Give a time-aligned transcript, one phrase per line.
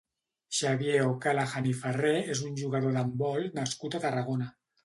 [0.59, 4.53] Xavier O'Callaghan i Ferrer és un jugador d'handbol nascut a Tarragona.